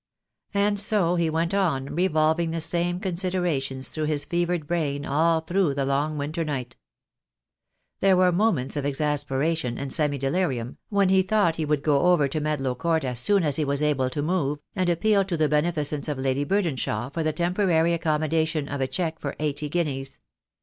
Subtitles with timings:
[0.55, 5.75] And so he went on revolving the same considerations through his fevered brain all through
[5.75, 6.75] the long winter night.
[7.99, 12.27] There were moments of exasperation and semi delirium, when he thought he would go over
[12.29, 15.47] to Medlow Court as soon as he was able to move, and appeal to the
[15.47, 20.17] beneficence of Lady Burdenshaw for the temporary accommodation of a cheque for eighty guineas.